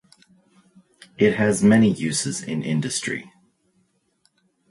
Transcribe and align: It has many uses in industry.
It 1.19 1.35
has 1.35 1.63
many 1.63 1.91
uses 1.93 2.41
in 2.41 2.63
industry. 2.63 3.31